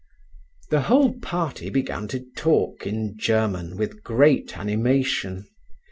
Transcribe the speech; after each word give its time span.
The 0.71 0.81
whole 0.81 1.19
party 1.19 1.69
began 1.69 2.07
to 2.07 2.25
talk 2.35 2.87
in 2.87 3.19
German 3.19 3.77
with 3.77 4.01
great 4.01 4.57
animation. 4.57 5.45